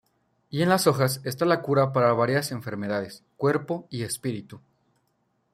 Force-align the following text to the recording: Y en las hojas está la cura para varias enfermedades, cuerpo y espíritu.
Y 0.49 0.63
en 0.63 0.69
las 0.69 0.87
hojas 0.87 1.21
está 1.25 1.45
la 1.45 1.61
cura 1.61 1.93
para 1.93 2.11
varias 2.13 2.51
enfermedades, 2.51 3.23
cuerpo 3.37 3.85
y 3.91 4.01
espíritu. 4.01 4.59